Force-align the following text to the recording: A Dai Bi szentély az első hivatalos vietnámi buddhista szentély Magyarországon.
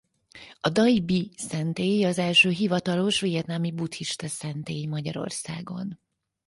A 0.59 0.69
Dai 0.69 0.99
Bi 1.01 1.31
szentély 1.37 2.05
az 2.05 2.17
első 2.17 2.49
hivatalos 2.49 3.19
vietnámi 3.19 3.71
buddhista 3.71 4.27
szentély 4.27 4.85
Magyarországon. 4.85 5.99